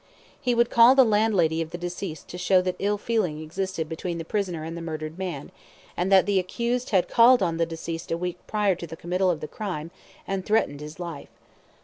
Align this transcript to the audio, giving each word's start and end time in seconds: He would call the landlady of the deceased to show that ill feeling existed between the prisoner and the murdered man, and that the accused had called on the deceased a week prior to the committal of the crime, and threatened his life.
He 0.41 0.55
would 0.55 0.71
call 0.71 0.95
the 0.95 1.03
landlady 1.05 1.61
of 1.61 1.69
the 1.69 1.77
deceased 1.77 2.27
to 2.29 2.39
show 2.39 2.59
that 2.63 2.75
ill 2.79 2.97
feeling 2.97 3.39
existed 3.39 3.87
between 3.87 4.17
the 4.17 4.25
prisoner 4.25 4.63
and 4.63 4.75
the 4.75 4.81
murdered 4.81 5.19
man, 5.19 5.51
and 5.95 6.11
that 6.11 6.25
the 6.25 6.39
accused 6.39 6.89
had 6.89 7.07
called 7.07 7.43
on 7.43 7.57
the 7.57 7.67
deceased 7.67 8.11
a 8.11 8.17
week 8.17 8.39
prior 8.47 8.73
to 8.73 8.87
the 8.87 8.97
committal 8.97 9.29
of 9.29 9.41
the 9.41 9.47
crime, 9.47 9.91
and 10.27 10.43
threatened 10.43 10.79
his 10.81 10.99
life. 10.99 11.29